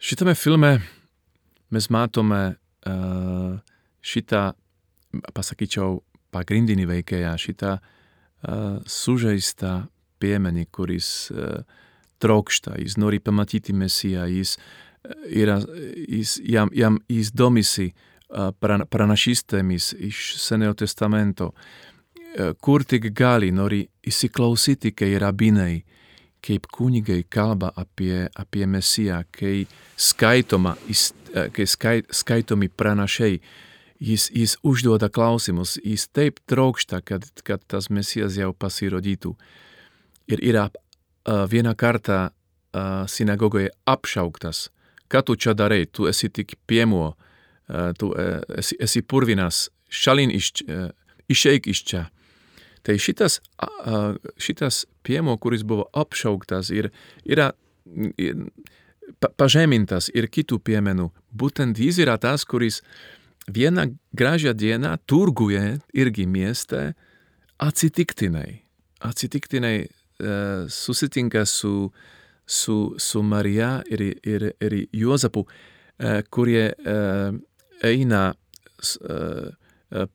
Šitame 0.02 0.34
filme 0.34 0.80
mes 1.70 1.86
matome 1.90 2.54
šitą 4.02 4.40
pasakyčiau, 5.30 6.00
pagrindinį 6.34 6.86
veikėją, 6.88 7.36
šitą 7.38 7.76
uh, 7.76 8.80
sužeistą 8.88 9.74
piemenį, 10.18 10.64
kuris 10.74 11.30
uh, 11.30 11.60
trokšta, 12.18 12.74
jis 12.82 12.96
nori 12.98 13.20
pamatyti 13.22 13.76
Mesiją, 13.76 14.24
jis, 14.26 14.56
yra, 15.28 15.60
jis, 16.08 16.34
jam, 16.50 16.72
jam 16.74 16.98
jis 17.12 17.30
domisi 17.30 17.92
uh, 17.92 18.50
pranašystėmis 18.58 19.92
iš 20.10 20.24
Senėjo 20.42 20.80
testamento, 20.82 21.52
uh, 21.52 22.56
kur 22.58 22.82
tik 22.82 23.12
gali 23.14 23.52
nori 23.54 23.84
įsiklausyti, 24.02 24.96
kai 24.98 25.14
rabinai, 25.22 25.84
kaip 26.42 26.66
kunigai 26.74 27.22
kalba 27.30 27.70
apie, 27.76 28.28
apie 28.34 28.66
Mesiją, 28.66 29.22
kai 29.30 29.66
skaitoma, 29.96 30.74
kai 31.54 31.66
skaitomi 32.10 32.68
pranašai, 32.68 33.36
jis, 34.02 34.28
jis 34.34 34.56
užduoda 34.62 35.08
klausimus, 35.08 35.78
jis 35.84 36.08
taip 36.08 36.40
trokšta, 36.50 37.00
kad, 37.00 37.26
kad 37.46 37.62
tas 37.66 37.90
mesijas 37.90 38.36
jau 38.38 38.52
pasirodytų. 38.52 39.34
Ir 40.32 40.42
yra 40.42 40.68
uh, 40.70 41.44
vieną 41.50 41.74
kartą 41.78 42.18
uh, 42.30 43.04
sinagogoje 43.10 43.70
apšauktas, 43.86 44.70
ką 45.10 45.22
tu 45.26 45.36
čia 45.36 45.54
darai, 45.54 45.84
tu 45.86 46.08
esi 46.10 46.30
tik 46.30 46.56
piemuo, 46.66 47.12
uh, 47.12 47.92
tu 47.98 48.12
uh, 48.14 48.40
esi, 48.58 48.78
esi 48.82 49.02
purvinas, 49.02 49.68
šalin 49.90 50.34
iš, 50.34 50.52
uh, 50.66 50.90
išeik 51.30 51.70
iš 51.70 51.84
čia. 51.86 52.06
Tai 52.82 52.98
šitas, 52.98 53.38
šitas 54.42 54.84
piemuo, 55.06 55.36
kuris 55.38 55.62
buvo 55.62 55.86
apšauktas, 55.94 56.72
ir, 56.74 56.90
yra 57.22 57.52
ir, 58.18 58.46
pa, 59.22 59.30
pažemintas 59.38 60.10
ir 60.14 60.26
kitų 60.30 60.58
piemenų, 60.66 61.08
būtent 61.30 61.78
jis 61.78 62.00
yra 62.02 62.18
tas, 62.18 62.44
kuris 62.48 62.80
vieną 63.46 63.88
gražią 64.18 64.54
dieną 64.58 64.96
turguje 65.06 65.78
irgi 65.94 66.26
mieste 66.26 66.92
atsitiktinai, 67.62 68.62
atsitiktinai 69.02 69.76
uh, 69.86 70.66
susitinka 70.70 71.44
su, 71.46 71.92
su, 72.46 72.94
su 72.98 73.22
Marija 73.22 73.82
ir, 73.90 74.02
ir, 74.22 74.52
ir 74.58 74.78
Juozapu, 74.92 75.46
uh, 75.46 76.22
kurie 76.30 76.72
uh, 76.72 77.34
eina 77.82 78.32
uh, 78.32 79.50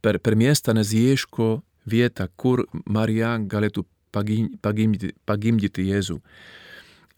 per, 0.02 0.20
per 0.20 0.36
miestą, 0.36 0.74
nes 0.76 0.92
ieško 0.96 1.62
vietą, 1.90 2.28
kur 2.36 2.66
Marija 2.86 3.36
galėtų 3.40 3.86
pagimdyti, 4.16 5.14
pagimdyti 5.28 5.86
Jėzų. 5.92 6.20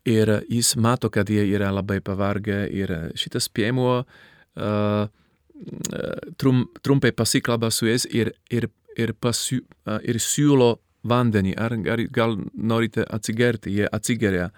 Ir 0.10 0.32
jis 0.49 0.73
mato, 0.79 1.10
kad 1.13 1.29
jie 1.29 1.43
yra 1.51 1.69
labai 1.75 1.99
pavargę 2.01 2.63
ir 2.71 2.93
šitas 3.19 3.49
piemuo 3.51 3.99
uh, 4.01 5.10
trum, 6.38 6.67
trumpai 6.82 7.12
pasikalba 7.12 7.71
su 7.71 7.86
jais 7.89 8.05
ir, 8.10 8.34
ir, 8.49 8.69
ir, 8.97 9.13
pasiū, 9.13 9.62
ir 10.03 10.19
siūlo 10.23 10.77
vandenį, 11.08 11.53
ar, 11.60 11.75
ar 11.93 12.03
gal 12.12 12.38
norite 12.53 13.05
atsigerti, 13.08 13.71
jie 13.79 13.88
atsigeria. 13.91 14.49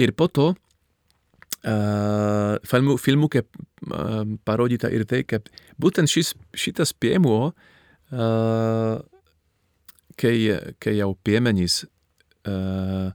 Ir 0.00 0.12
po 0.16 0.26
to 0.28 0.54
uh, 0.54 0.56
filmu, 2.66 2.96
filmuke 2.98 3.44
uh, 3.44 3.48
parodyta 4.46 4.90
ir 4.90 5.04
tai, 5.06 5.22
kad 5.28 5.50
būtent 5.80 6.10
šis, 6.10 6.34
šitas 6.54 6.92
piemuo, 6.94 7.52
uh, 7.52 8.94
kai, 10.18 10.36
kai 10.82 10.96
jau 10.98 11.12
piemenys 11.24 11.82
uh, 11.84 13.12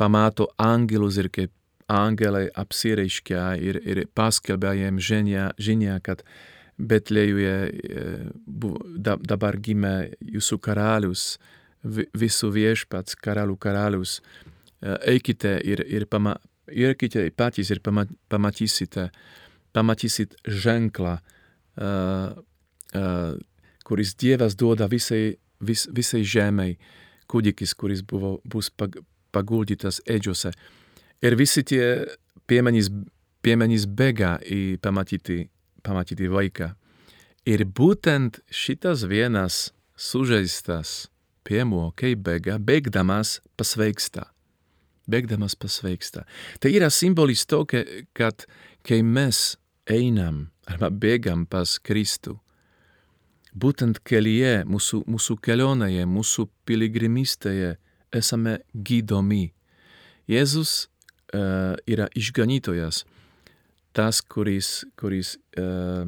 pamato 0.00 0.48
angelus 0.58 1.18
ir 1.20 1.28
kaip 1.32 1.52
angelai 1.90 2.46
apsireiškia 2.54 3.56
ir, 3.58 3.80
ir 3.82 4.04
paskelbia 4.14 4.72
jiem 4.78 5.00
žinią, 5.02 5.50
žinią 5.58 5.98
kad 6.06 6.24
Betlėjuje 6.80 7.56
da, 9.04 9.18
dabar 9.20 9.58
gimė 9.60 10.14
jūsų 10.24 10.56
karalius, 10.64 11.24
visų 11.84 12.48
viešpats, 12.54 13.18
karalių 13.20 13.56
karalius. 13.60 14.20
Eikite 14.80 15.58
ir, 15.68 15.82
ir 15.84 16.06
pama, 16.08 16.38
eikite 16.72 17.26
patys 17.36 17.72
ir 17.74 17.82
pama, 17.84 18.06
pamatysite, 18.32 19.10
pamatysit 19.76 20.38
ženklą, 20.48 21.18
uh, 21.20 22.32
uh, 22.96 23.36
kuris 23.84 24.14
Dievas 24.16 24.56
duoda 24.56 24.88
visai, 24.88 25.36
vis, 25.60 25.86
visai 25.94 26.22
žemei, 26.24 26.76
kūdikis, 27.30 27.74
kuris 27.78 28.02
buvo, 28.06 28.38
bus 28.44 28.70
pag, 28.70 28.98
paguldytas 29.34 30.00
eidžiuose. 30.10 30.52
Ir 31.22 31.36
visi 31.38 31.62
tie 31.66 31.84
piemenys, 32.50 32.90
piemenys 33.44 33.86
bėga 33.86 34.38
į 34.44 34.78
pamatyti, 34.82 35.44
pamatyti 35.86 36.30
vaiką. 36.32 36.72
Ir 37.48 37.64
būtent 37.64 38.42
šitas 38.52 39.06
vienas 39.08 39.70
sužeistas 39.96 41.08
piemuo, 41.46 41.90
kai 41.96 42.14
bėga, 42.16 42.58
bėgdamas 42.60 43.38
pasveiksta. 43.56 44.28
Bėgdamas 45.10 45.56
pasveiksta. 45.58 46.26
Tai 46.60 46.70
yra 46.70 46.90
simbolis 46.92 47.46
to, 47.48 47.64
kad 47.66 48.44
kai 48.86 49.00
mes 49.02 49.56
einam 49.90 50.48
arba 50.70 50.90
bėgam 50.92 51.46
pas 51.50 51.78
Kristu, 51.82 52.38
būtent 53.54 54.00
kelyje, 54.06 54.64
mūsų, 54.68 55.04
mūsų 55.10 55.36
kelionėje, 55.42 56.06
mūsų 56.06 56.46
piligrimystėje 56.68 57.76
esame 58.14 58.58
gydomi. 58.74 59.50
Jėzus 60.30 60.86
uh, 61.34 61.74
yra 61.90 62.08
išganytojas, 62.14 63.04
tas, 63.96 64.20
kuris, 64.22 64.84
kuris, 64.98 65.36
uh, 65.58 66.06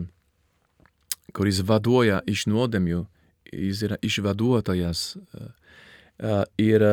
kuris 1.34 1.62
vaduoja 1.66 2.22
iš 2.30 2.46
nuodėmių, 2.50 3.02
jis 3.52 3.82
yra 3.88 3.98
išvaduotojas. 4.02 5.16
Uh, 6.22 6.44
ir 6.60 6.84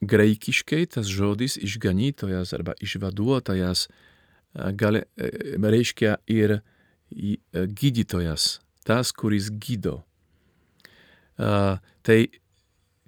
graikiškai 0.00 0.84
tas 0.96 1.08
žodis 1.08 1.56
išganytojas 1.60 2.52
arba 2.56 2.76
išvaduotojas 2.84 3.86
uh, 3.88 4.68
gali, 4.76 5.04
uh, 5.04 5.70
reiškia 5.72 6.18
ir 6.28 6.58
uh, 6.60 6.68
gydytojas, 7.10 8.60
tas, 8.90 9.12
kuris 9.14 9.50
gydo. 9.62 10.00
Uh, 11.38 11.78
tai 12.02 12.26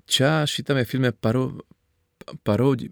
čia 0.07 0.47
šitame 0.47 0.85
filme 0.87 1.11
paro, 1.12 1.49
parodi, 2.47 2.90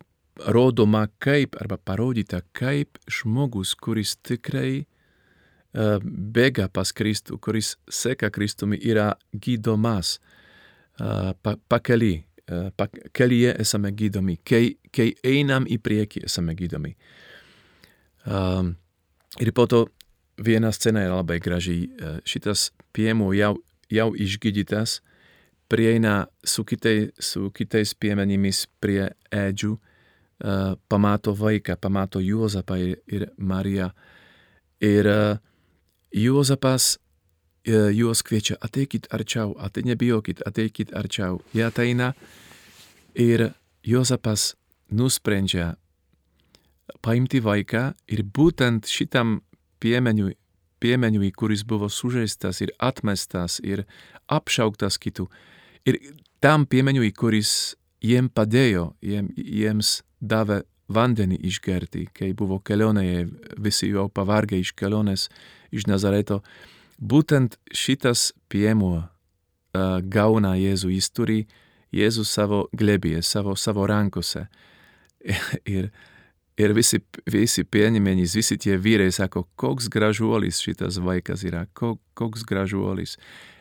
rodoma 0.50 1.06
kaip, 1.22 1.54
arba 1.60 1.78
parodyta 1.78 2.42
kaip 2.56 2.98
žmogus, 3.06 3.76
kuris 3.78 4.16
tikrai 4.26 4.82
uh, 4.82 6.00
bėga 6.02 6.66
pas 6.72 6.90
Kristų, 6.96 7.38
kuris 7.38 7.76
seka 7.86 8.32
Kristumi, 8.34 8.80
yra 8.82 9.12
gydomas 9.32 10.16
uh, 10.18 11.30
pa, 11.38 11.54
pakeli, 11.70 12.16
uh, 12.50 12.68
pa, 12.76 12.90
kelyje 13.16 13.54
esame 13.62 13.94
gydomi, 13.96 14.40
kai, 14.42 14.64
kai 14.90 15.12
einam 15.22 15.68
į 15.70 15.78
priekį 15.78 16.26
esame 16.26 16.58
gydomi. 16.58 16.96
Um, 18.26 18.74
ir 19.40 19.54
po 19.56 19.64
to 19.70 19.86
viena 20.40 20.72
scena 20.72 21.04
yra 21.04 21.20
labai 21.20 21.38
graži. 21.40 21.90
Uh, 22.00 22.18
šitas 22.24 22.70
piemu 22.96 23.32
jau, 23.36 23.54
jau 23.90 24.10
išgydytas, 24.16 25.00
prieina 25.70 26.26
su, 26.44 26.64
kitai, 26.64 27.10
su 27.18 27.50
kitais 27.54 27.94
piemenimis 27.94 28.64
prie 28.82 29.10
ėdžių, 29.30 29.74
uh, 29.76 30.74
pamato 30.88 31.34
vaiką, 31.36 31.76
pamato 31.80 32.22
Juozapą 32.24 32.80
ir, 32.80 32.96
ir 33.06 33.28
Mariją. 33.38 33.90
Ir 34.80 35.06
uh, 35.06 35.38
Juozapas 36.16 36.96
uh, 36.96 37.90
juos 37.94 38.24
kviečia, 38.26 38.56
ateikit 38.60 39.06
arčiau, 39.14 39.54
ate, 39.60 39.84
nebijokit, 39.86 40.42
ateikit 40.48 40.94
arčiau. 40.96 41.42
Jie 41.54 41.66
ateina 41.68 42.14
ir 43.14 43.50
Juozapas 43.86 44.54
nusprendžia 44.90 45.74
paimti 47.04 47.40
vaiką 47.40 47.92
ir 48.10 48.24
būtent 48.26 48.88
šitam 48.90 49.38
piemeniui, 49.80 50.36
piemeniui, 50.80 51.32
kuris 51.36 51.64
buvo 51.64 51.88
sužeistas 51.88 52.60
ir 52.64 52.72
atmestas 52.78 53.60
ir 53.64 53.84
apšauktas 54.28 54.98
kitų, 55.00 55.28
ir 55.86 56.00
tam 56.40 56.66
piemeniui, 56.66 57.12
kuris 57.12 57.76
jiem 58.00 58.30
padėjo, 58.32 58.94
jiem, 59.04 59.28
jiems 59.36 60.00
davė 60.20 60.62
vandenį 60.90 61.38
išgerti, 61.46 62.08
kai 62.14 62.32
buvo 62.36 62.58
kelionėje, 62.64 63.28
visi 63.62 63.90
jau 63.92 64.08
pavargę 64.12 64.58
iš 64.58 64.72
kelionės 64.74 65.28
iš 65.70 65.86
Nazareto. 65.86 66.40
Būtent 66.98 67.56
šitas 67.72 68.30
piemuo 68.50 68.96
uh, 69.00 70.00
gauna 70.02 70.56
Jėzų, 70.58 70.90
jis 70.96 71.10
turi 71.14 71.38
Jėzų 71.94 72.24
savo 72.26 72.64
glebėje, 72.76 73.22
savo, 73.26 73.54
savo 73.56 73.86
rankose. 73.86 74.48
ir, 75.76 75.90
ir 76.60 76.74
visi, 76.76 77.00
visi 77.30 77.64
pienimenys, 77.64 78.36
visi 78.36 78.58
tie 78.60 78.76
vyrai 78.80 79.10
sako, 79.14 79.46
koks 79.60 79.88
gražuolis 79.92 80.60
šitas 80.64 81.00
vaikas 81.02 81.44
yra, 81.48 81.64
koks 81.72 82.44
gražuolis. 82.48 83.16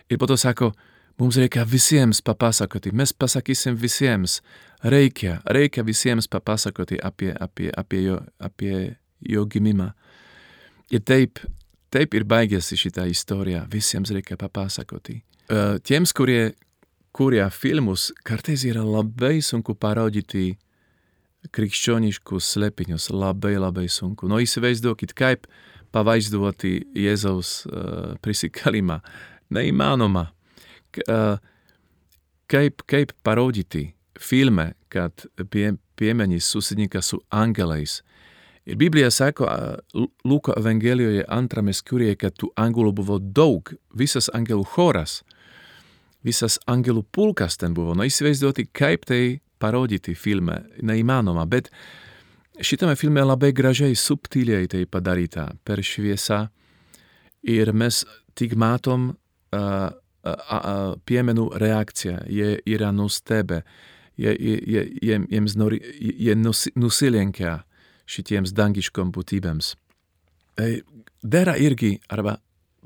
Ir 0.10 0.20
po 0.20 0.28
to 0.30 0.38
sako, 0.38 0.74
Mums 1.20 1.36
reikia 1.36 1.66
visiems 1.68 2.22
papasakoti, 2.24 2.94
mes 2.96 3.12
pasakysim 3.12 3.76
visiems, 3.76 4.38
reikia, 4.88 5.42
reikia 5.52 5.84
visiems 5.84 6.30
papasakoti 6.32 6.96
apie, 7.04 7.34
apie, 7.36 7.68
apie, 7.76 8.00
jo, 8.06 8.22
apie 8.40 8.76
jo 9.28 9.44
gimimą. 9.52 9.90
Ir 10.96 11.04
taip, 11.04 11.42
taip 11.92 12.16
ir 12.16 12.24
baigėsi 12.24 12.80
šitą 12.80 13.04
istoriją, 13.12 13.66
visiems 13.68 14.14
reikia 14.16 14.40
papasakoti. 14.40 15.18
Uh, 15.52 15.76
tiems, 15.84 16.16
kurie 16.16 16.54
kuria 17.12 17.50
filmus, 17.52 18.14
kartais 18.24 18.64
yra 18.70 18.86
labai 18.86 19.42
sunku 19.44 19.76
parodyti 19.76 20.54
krikščioniškus 21.56 22.54
slėpinius, 22.56 23.10
labai 23.14 23.56
labai 23.58 23.88
sunku. 23.92 24.28
No 24.28 24.42
įsivaizduokit, 24.44 25.16
kaip 25.18 25.48
pavaizduoti 25.96 26.74
Jėzaus 26.98 27.64
uh, 27.70 28.18
prisikalimą. 28.22 29.00
Neįmanoma 29.50 30.28
kaip, 32.50 32.84
kaip 32.90 33.14
parodyti 33.24 33.94
filme, 34.20 34.74
kad 34.90 35.26
pie, 35.52 35.74
piemenys 35.96 36.50
susitinka 36.50 37.02
su 37.02 37.22
angelais. 37.30 38.02
Ir 38.66 38.76
Biblija 38.76 39.12
sako 39.12 39.48
Luko 40.26 40.54
Evangelijoje 40.58 41.26
antrame 41.28 41.74
skyriuje, 41.74 42.16
kad 42.20 42.36
tų 42.38 42.52
angelų 42.60 42.94
buvo 43.02 43.20
daug, 43.20 43.72
visas 43.96 44.30
angelų 44.36 44.66
choras, 44.76 45.22
visas 46.26 46.60
angelų 46.68 47.06
pulkas 47.12 47.58
ten 47.58 47.74
buvo. 47.74 47.96
Na 47.98 48.06
įsivaizduoti, 48.10 48.68
kaip 48.74 49.08
tai 49.10 49.40
parodyti 49.60 50.16
filme, 50.16 50.64
neįmanoma, 50.82 51.46
bet. 51.50 51.72
Šitame 52.60 52.98
filme 53.00 53.24
labai 53.24 53.54
gražiai, 53.56 53.96
subtiliai 53.96 54.68
tai 54.68 54.84
padaryta 54.84 55.46
per 55.64 55.80
šviesą 55.80 56.42
ir 57.48 57.72
mes 57.72 58.02
tik 58.36 58.58
matom 58.60 59.14
uh, 59.56 59.90
piemenu 61.06 61.52
reakcija, 61.56 62.22
je 62.28 62.60
yra 62.66 62.92
nustebę, 62.92 63.62
je, 64.18 64.36
je, 64.40 64.60
je, 65.02 65.22
jiems 65.30 65.56
nori, 65.56 65.80
je 66.00 66.36
nusilenkia 66.76 67.62
šitiems 68.10 68.52
dangiškom 68.52 69.14
būtybėms. 69.16 69.76
Dera 71.24 71.56
irgi, 71.56 71.94
arba 72.12 72.38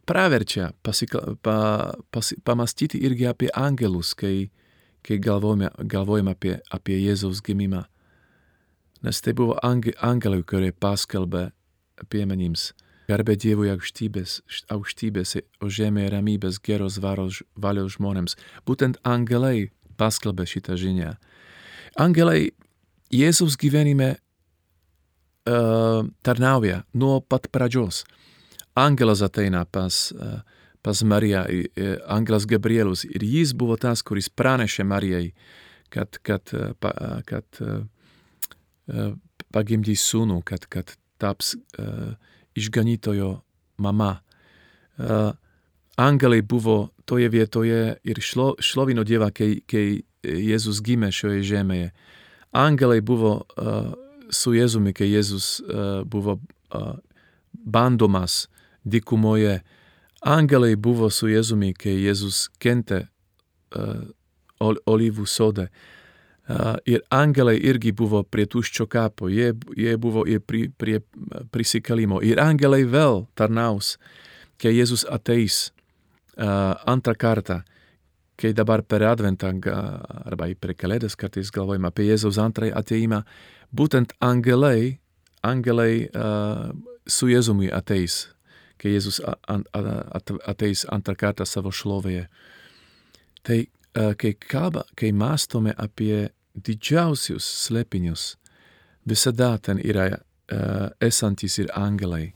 praverčia 0.05 0.71
pasikla, 0.83 1.35
pa, 1.41 1.57
pas, 2.11 2.33
pamastyti 2.43 3.01
irgi 3.01 3.27
apie 3.31 3.49
angelus, 3.55 4.13
kai, 4.13 4.51
kai 5.03 5.19
galvojame, 5.19 5.69
galvojame 5.79 6.33
apie, 6.35 6.57
apie 6.71 6.99
Jėzaus 7.01 7.43
gimimą. 7.45 7.83
Nes 9.03 9.19
tai 9.21 9.33
buvo 9.35 9.57
angelai, 9.63 10.43
kurie 10.47 10.71
paskelbė 10.71 11.49
piemenims 12.09 12.71
Garbė 13.11 13.35
Dievui 13.35 13.67
aukštybės, 13.73 14.37
aukštybėse, 14.71 15.43
o 15.59 15.67
žemėje 15.67 16.13
ramybės 16.13 16.59
geros 16.63 16.99
varos, 17.03 17.41
valios 17.59 17.97
žmonėms. 17.97 18.37
Būtent 18.63 18.99
angelai 19.03 19.71
paskelbė 19.99 20.45
šitą 20.47 20.77
žinią. 20.79 21.11
Angelai 21.99 22.53
Jėzaus 23.13 23.57
gyvenime 23.59 24.15
uh, 24.15 26.07
tarnauja 26.23 26.83
nuo 26.95 27.19
pat 27.21 27.51
pradžios. 27.51 28.05
Angelas 28.79 29.21
ateina 29.21 29.65
pas, 29.67 30.13
uh, 30.15 30.39
pas 30.83 31.03
Mariją, 31.07 31.43
uh, 31.47 31.93
angelas 32.11 32.47
Gabrielus, 32.49 33.05
ir 33.07 33.23
jis 33.25 33.53
buvo 33.57 33.77
tas, 33.79 34.03
kuris 34.05 34.29
pranešė 34.29 34.85
Marijai, 34.87 35.29
kad, 35.93 36.19
kad, 36.25 36.53
uh, 36.53 36.73
pa, 36.79 36.93
uh, 36.93 37.21
kad 37.27 37.63
uh, 37.63 37.83
uh, 38.91 39.13
pagimdys 39.53 40.03
sūnų, 40.11 40.41
kad, 40.47 40.67
kad 40.71 40.95
taps 41.21 41.53
uh, 41.55 42.13
išganytojo 42.57 43.37
mama. 43.77 44.17
Uh, 44.97 45.31
angelai 45.97 46.41
buvo 46.41 46.93
toje 47.05 47.29
vietoje 47.29 47.97
ir 48.03 48.21
šlo, 48.21 48.53
šlovino 48.59 49.03
Dievą, 49.03 49.29
kai, 49.33 49.57
kai 49.67 50.03
Jėzus 50.23 50.79
gimė 50.83 51.11
šioje 51.11 51.43
žemėje. 51.47 51.91
Angelai 52.55 53.01
buvo 53.01 53.33
uh, 53.43 53.93
su 54.31 54.53
Jėzumi, 54.55 54.93
kai 54.95 55.09
Jėzus 55.09 55.57
uh, 55.63 56.03
buvo 56.07 56.37
uh, 56.39 56.93
bandomas 57.53 58.47
dykumoje. 58.83 59.61
Angelai 60.23 60.75
buvo 60.75 61.09
su 61.11 61.27
Jėzumi, 61.27 61.73
kai 61.75 61.97
Jėzus 62.05 62.47
kentė 62.63 63.05
uh, 63.75 64.05
ol, 64.63 64.79
olyvų 64.87 65.27
sode. 65.27 65.67
Uh, 65.67 66.03
Uh, 66.43 66.75
ir 66.83 66.99
angelai 67.07 67.55
irgi 67.55 67.93
buvo 67.95 68.19
prie 68.27 68.43
tuščio 68.43 68.83
kapo, 68.91 69.29
jie, 69.31 69.53
jie 69.79 69.93
buvo 69.95 70.25
ir 70.27 70.41
prie, 70.43 70.65
prie 70.75 70.97
prisikelimo. 71.55 72.17
Ir 72.19 72.41
angelai 72.43 72.81
vēl 72.83 73.21
tarnaus, 73.39 73.93
kai 74.59 74.73
Jėzus 74.75 75.05
ateis 75.07 75.69
uh, 76.35 76.75
antrą 76.83 77.15
kartą, 77.15 77.61
kai 78.35 78.51
dabar 78.51 78.83
per 78.83 79.05
adventą 79.07 79.53
arba 79.63 80.49
per 80.59 80.75
kalėdas 80.75 81.15
kartais 81.15 81.47
galvojam 81.47 81.87
apie 81.87 82.09
Jėzaus 82.09 82.41
antrąjį 82.43 82.75
ateimą, 82.75 83.21
būtent 83.71 84.11
angelai, 84.19 84.99
angelai 85.47 86.09
uh, 86.11 86.75
su 87.07 87.31
Jėzumi 87.31 87.71
ateis, 87.71 88.32
kai 88.83 88.97
Jėzus 88.97 89.21
ateis 89.23 90.83
antrą 90.91 91.15
kartą 91.15 91.47
savo 91.47 91.71
šlovėje. 91.71 92.27
Tai 93.43 93.59
kai, 93.93 94.33
kalba, 94.33 94.83
kai 94.99 95.13
mąstome 95.15 95.73
apie 95.77 96.29
didžiausius 96.53 97.45
slėpinius, 97.63 98.35
visada 99.07 99.57
ten 99.57 99.79
yra 99.79 100.07
uh, 100.11 100.89
esantis 101.01 101.57
ir 101.59 101.71
angelai. 101.75 102.33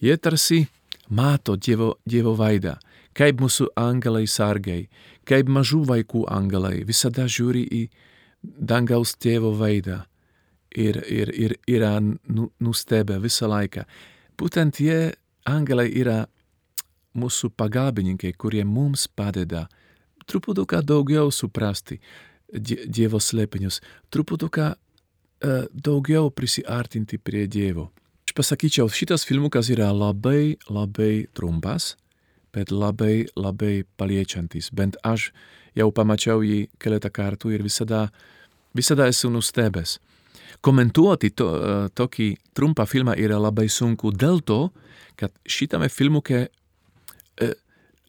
Jie 0.00 0.16
tarsi 0.16 0.66
mato 1.08 1.56
Dievo, 1.56 1.96
dievo 2.04 2.34
veidą, 2.36 2.76
kaip 3.16 3.40
mūsų 3.40 3.70
angelai 3.80 4.26
sargai, 4.28 4.88
kaip 5.24 5.48
mažų 5.48 5.84
vaikų 5.88 6.26
angelai 6.30 6.82
visada 6.84 7.26
žiūri 7.26 7.62
į 7.72 7.82
dangaus 8.42 9.14
tėvo 9.16 9.54
veidą 9.56 10.02
ir, 10.70 11.00
ir, 11.08 11.32
ir 11.32 11.56
yra 11.66 11.96
nu, 12.00 12.50
nustebę 12.60 13.18
visą 13.22 13.48
laiką. 13.50 13.86
Būtent 14.36 14.80
jie 14.82 15.14
angelai 15.46 15.88
yra 15.94 16.24
mūsų 17.16 17.52
pagalbininkai, 17.56 18.34
kurie 18.36 18.64
mums 18.64 19.06
padeda 19.08 19.66
truputuką 20.26 20.82
daugiau 20.84 21.30
suprasti 21.32 22.00
Dievo 22.46 23.18
slėpinius, 23.18 23.80
truputuką 24.14 24.66
uh, 24.70 25.64
daugiau 25.72 26.30
prisiartinti 26.30 27.18
prie 27.18 27.46
Dievo. 27.50 27.88
Aš 28.26 28.36
pasakyčiau, 28.38 28.86
šitas 28.86 29.26
filmukas 29.26 29.70
yra 29.74 29.88
labai, 29.90 30.54
labai 30.70 31.26
trumpas, 31.34 31.96
bet 32.54 32.70
labai, 32.70 33.26
labai 33.34 33.82
paliečiantis. 33.98 34.70
Bent 34.70 34.96
aš 35.02 35.32
jau 35.76 35.90
pamačiau 35.92 36.44
jį 36.46 36.66
keletą 36.80 37.10
kartų 37.10 37.52
ir 37.56 37.66
visada, 37.66 38.06
visada 38.74 39.10
esu 39.10 39.30
nustebęs. 39.32 39.98
Komentuoti 40.64 41.30
to, 41.36 41.46
uh, 41.52 41.86
tokį 41.94 42.28
trumpą 42.56 42.86
filmą 42.88 43.16
yra 43.18 43.38
labai 43.40 43.68
sunku 43.72 44.12
dėl 44.12 44.40
to, 44.46 44.70
kad 45.16 45.32
šitame 45.46 45.88
filmuke 45.92 46.46
uh, 46.46 47.56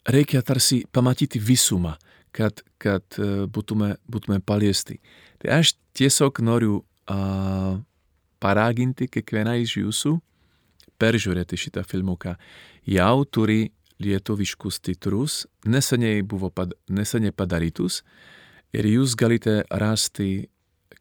reikia 0.08 0.44
tarsi 0.46 0.84
pamatyti 0.92 1.42
visumą 1.44 1.98
kad, 2.38 2.62
kad 2.82 3.18
uh, 3.22 3.46
būtume, 3.50 3.96
būtume 4.10 4.40
paliesti. 4.46 5.00
Tai 5.42 5.60
aš 5.60 5.74
tiesiog 5.98 6.42
noriu 6.46 6.82
uh, 6.82 7.78
paraginti 8.44 9.10
kiekvieną 9.10 9.58
iš 9.64 9.78
jūsų 9.82 10.14
peržiūrėti 11.02 11.60
šitą 11.60 11.84
filmuką. 11.88 12.36
Jau 12.90 13.26
turi 13.26 13.72
lietuviškus 14.02 14.80
titrus, 14.86 15.46
neseniai 15.66 16.22
buvo 16.22 16.52
pad, 16.54 16.76
neseniai 16.90 17.34
padarytus 17.34 18.04
ir 18.78 18.86
jūs 18.86 19.16
galite 19.18 19.64
rasti, 19.74 20.48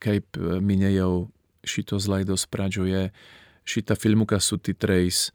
kaip 0.00 0.38
minėjau 0.64 1.26
šitos 1.66 2.08
laidos 2.10 2.46
pradžioje, 2.50 3.10
šitą 3.66 3.96
filmuką 3.98 4.38
su 4.40 4.58
titrais 4.58 5.28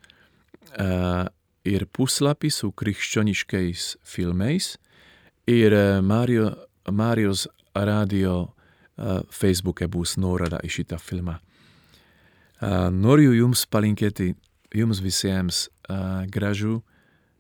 uh, 0.79 1.27
ir 1.67 1.85
puslapį 1.91 2.51
su 2.51 2.71
krikščioniškais 2.71 3.95
filmais 4.07 4.75
ir 5.49 5.75
Mario, 6.01 6.53
Marijos 6.91 7.47
radio 7.75 8.35
uh, 8.41 9.21
Facebooke 9.29 9.87
būs 9.87 10.17
nuoroda 10.17 10.61
į 10.63 10.71
šitą 10.79 10.99
filmą. 11.01 11.37
Uh, 12.61 12.89
noriu 12.93 13.33
jums 13.33 13.65
palinkėti, 13.65 14.33
jums 14.75 15.01
visiems 15.01 15.67
uh, 15.89 16.23
gražu 16.29 16.81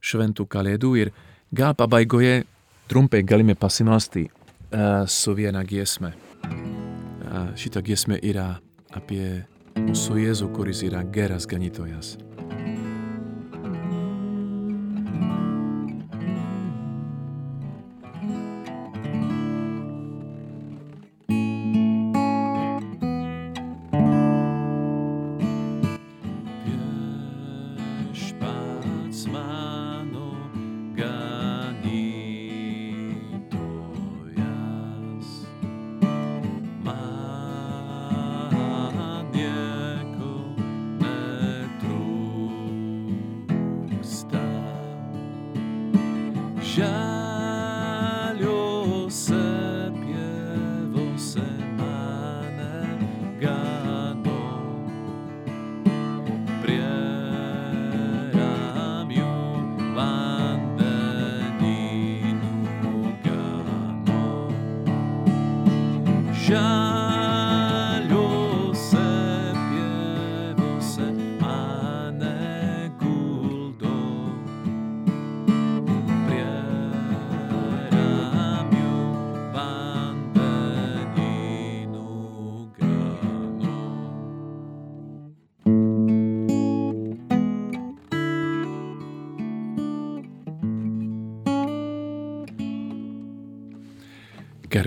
šventų 0.01 0.47
kalėdų 0.49 0.95
ir 0.97 1.13
gal 1.53 1.75
pabaigoje 1.77 2.43
trumpai 2.89 3.21
galime 3.23 3.55
pasimasti 3.55 4.25
uh, 4.27 5.05
su 5.07 5.35
viena 5.37 5.63
giesme. 5.63 6.13
Uh, 6.41 7.53
šita 7.55 7.83
giesme 7.85 8.17
yra 8.17 8.55
apie 8.97 9.43
mūsų 9.79 10.19
Jėzu, 10.25 10.49
kuris 10.55 10.83
yra 10.87 11.03
geras 11.03 11.47
ganytojas. 11.49 12.17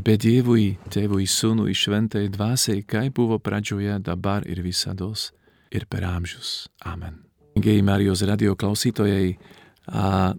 Garbė 0.05 0.21
Dievui, 0.21 0.65
Tėvui, 0.93 1.25
Sūnui, 1.25 1.73
Šventai 1.73 2.27
Dvasiai, 2.29 2.83
kaip 2.85 3.15
buvo 3.17 3.39
pradžioje, 3.41 3.95
dabar 4.05 4.45
ir 4.45 4.61
visados, 4.61 5.31
ir 5.73 5.87
per 5.89 6.05
amžius. 6.05 6.69
Amen. 6.85 7.23
Gerai 7.57 7.81
Marijos 7.81 8.21
radio 8.29 8.53
klausytojai, 8.53 9.33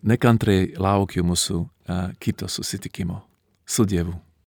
nekantriai 0.05 0.69
laukiu 0.77 1.25
mūsų 1.25 1.63
kito 2.21 2.45
susitikimo. 2.45 3.23
Su 3.65 3.89
Dievu. 3.89 4.13